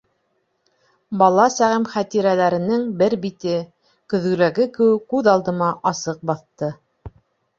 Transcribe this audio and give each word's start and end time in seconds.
Бала 1.21 1.43
сағым 1.55 1.83
хәтирәләренең 1.95 2.87
бер 3.03 3.15
бите, 3.27 3.59
көҙгөләге 4.13 4.67
кеүек, 4.79 5.03
күҙ 5.13 5.29
алдыма 5.37 5.67
асыҡ 5.91 6.25
баҫты. 6.31 6.71